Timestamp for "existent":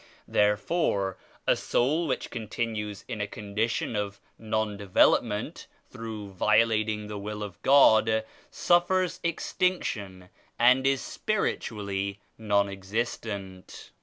12.67-13.91